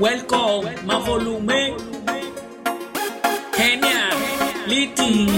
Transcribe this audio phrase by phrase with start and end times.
[0.00, 1.74] Welcome, más volumen.
[3.54, 4.10] Genial,
[4.66, 5.28] Liti,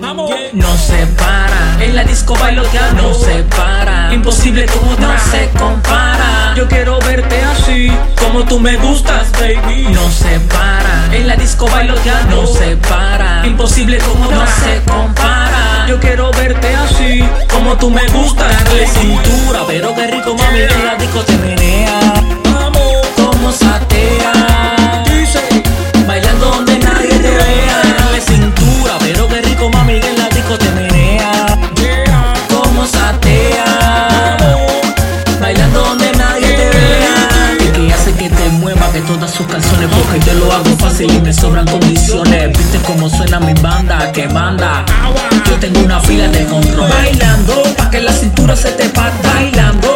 [0.00, 0.32] vamos.
[0.52, 4.12] No se para, en la disco bailoteando no se para.
[4.12, 6.54] Imposible como no se compara.
[6.56, 9.86] Yo quiero verte así, como tú me gustas, baby.
[9.92, 13.46] No se para, en la disco bailoteando no se para.
[13.46, 15.86] Imposible como no se compara.
[15.88, 18.64] Yo quiero verte así, como tú me gustas.
[18.64, 20.06] Darle cintura, pero qué
[41.04, 42.56] y me sobran condiciones.
[42.56, 44.84] Viste cómo suena mi banda, que agua.
[45.48, 46.88] Yo tengo una fila de control.
[46.88, 49.89] Bailando, pa' que la cintura se te parta Bailando,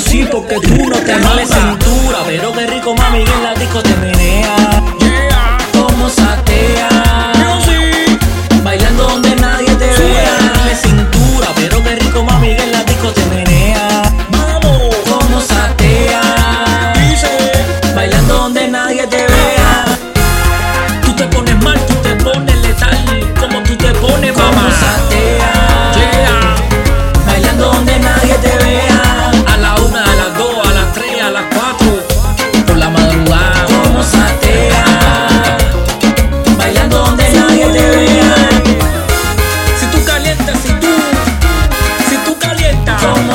[0.00, 3.96] sí porque tú no te males cintura Pero qué rico mami en la disco te
[3.96, 4.09] menea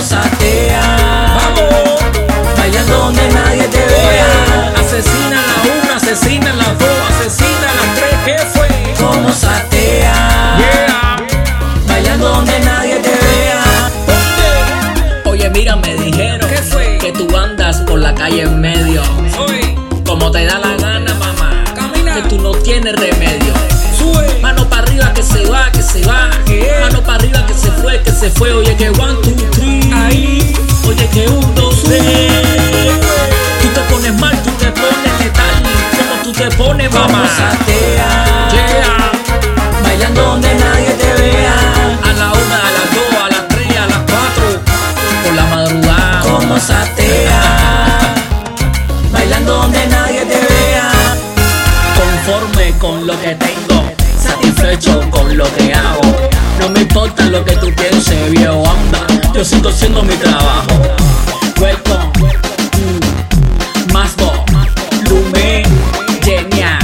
[0.05, 1.99] satea Vamos,
[2.57, 8.15] Bailando donde nadie te vea asesina la una, asesina las dos, asesina las tres.
[8.25, 8.67] ¿Qué fue?
[9.05, 11.17] Como satea Yeah.
[11.87, 13.63] Bailando donde nadie te vea.
[15.25, 16.97] Oye, mira, me dijeron ¿Qué fue?
[16.99, 19.01] que tú andas por la calle en medio,
[19.35, 21.63] Soy, como te da la gana, mamá.
[21.75, 22.15] Camina.
[22.15, 23.53] Que tú no tienes remedio.
[23.97, 24.39] sube.
[24.41, 26.29] Mano para arriba que se va, que se va.
[26.81, 28.53] Mano para arriba que se fue, que se fue.
[28.53, 29.54] Oye, que one, two.
[30.05, 30.53] Ahí.
[30.87, 31.81] Oye, que un, dos.
[31.83, 31.89] Tú
[33.73, 35.55] te pones mal, tú te pones letal.
[35.97, 37.27] Como tú te pones, mamá.
[37.35, 38.49] Satea.
[38.51, 39.11] Yeah.
[39.83, 41.55] Bailando donde nadie te vea.
[42.03, 44.61] A la una, a las dos, a las tres, a las cuatro.
[45.23, 46.21] Por la madrugada.
[46.21, 47.41] Como satea.
[49.11, 50.91] Bailando donde nadie te vea.
[51.95, 53.83] Conforme con lo que tengo.
[54.21, 56.29] Satisfecho con lo que hago.
[56.59, 59.14] No me importa lo que tú pienses, viejo anda.
[59.35, 60.67] Yo sigo haciendo mi trabajo.
[61.59, 62.05] Welcome.
[62.77, 63.91] Mm.
[63.91, 64.31] Masbo.
[65.09, 65.63] Lume.
[66.23, 66.79] Genia.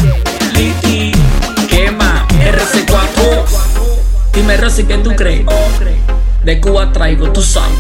[0.54, 1.14] Liti.
[1.70, 2.28] Quema.
[2.28, 3.46] RC4.
[4.34, 5.46] Dime, Rosy, ¿qué tú crees?
[6.44, 7.80] De Cuba traigo, tú sabes.